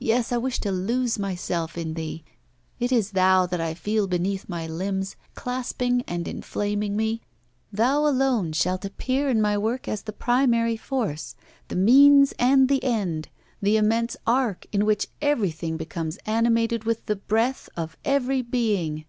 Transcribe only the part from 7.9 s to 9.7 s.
alone shalt appear in my